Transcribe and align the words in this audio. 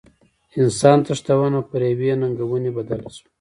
انسان 0.61 0.97
تښتونه 1.05 1.59
پر 1.69 1.81
یوې 1.91 2.11
ننګونې 2.21 2.71
بدله 2.77 3.09
شوه. 3.15 3.27